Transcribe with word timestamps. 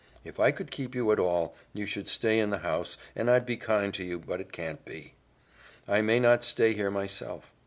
If 0.23 0.39
I 0.39 0.49
could 0.49 0.71
keep 0.71 0.95
you 0.95 1.11
at 1.11 1.19
all, 1.19 1.53
you 1.75 1.85
should 1.85 2.07
stay 2.07 2.39
in 2.39 2.49
the 2.49 2.57
house, 2.65 2.97
and 3.15 3.29
I'd 3.29 3.45
be 3.45 3.55
kind 3.55 3.93
to 3.93 4.03
you, 4.03 4.17
but 4.17 4.41
it 4.41 4.51
can't 4.51 4.83
be. 4.83 5.13
I 5.87 6.01
may 6.01 6.19
not 6.19 6.43
stay 6.43 6.73
here 6.73 6.89
myself. 6.89 7.53